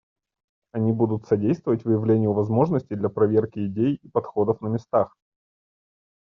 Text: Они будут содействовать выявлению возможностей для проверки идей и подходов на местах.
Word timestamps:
Они 0.71 0.91
будут 0.93 1.27
содействовать 1.27 1.85
выявлению 1.85 2.33
возможностей 2.33 2.95
для 2.95 3.07
проверки 3.09 3.67
идей 3.67 3.99
и 4.01 4.09
подходов 4.09 4.59
на 4.59 4.65
местах. 4.69 5.15